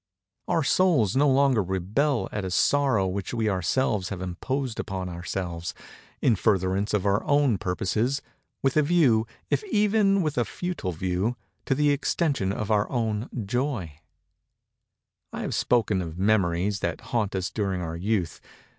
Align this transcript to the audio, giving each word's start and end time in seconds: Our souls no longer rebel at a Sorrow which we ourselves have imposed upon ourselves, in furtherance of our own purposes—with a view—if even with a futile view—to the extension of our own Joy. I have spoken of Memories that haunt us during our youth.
Our 0.47 0.63
souls 0.63 1.15
no 1.15 1.29
longer 1.29 1.61
rebel 1.61 2.27
at 2.31 2.43
a 2.43 2.49
Sorrow 2.49 3.05
which 3.05 3.35
we 3.35 3.47
ourselves 3.47 4.09
have 4.09 4.19
imposed 4.19 4.79
upon 4.79 5.09
ourselves, 5.09 5.75
in 6.23 6.35
furtherance 6.35 6.95
of 6.95 7.05
our 7.05 7.23
own 7.23 7.59
purposes—with 7.59 8.75
a 8.77 8.81
view—if 8.81 9.63
even 9.65 10.23
with 10.23 10.39
a 10.39 10.45
futile 10.45 10.91
view—to 10.91 11.75
the 11.75 11.91
extension 11.91 12.51
of 12.51 12.71
our 12.71 12.89
own 12.89 13.29
Joy. 13.45 13.99
I 15.31 15.41
have 15.41 15.53
spoken 15.53 16.01
of 16.01 16.17
Memories 16.17 16.79
that 16.79 17.01
haunt 17.13 17.35
us 17.35 17.51
during 17.51 17.79
our 17.81 17.95
youth. 17.95 18.41